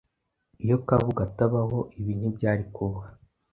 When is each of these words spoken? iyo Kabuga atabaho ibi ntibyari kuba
iyo 0.63 0.77
Kabuga 0.87 1.21
atabaho 1.27 1.79
ibi 1.99 2.13
ntibyari 2.19 2.63
kuba 2.75 3.01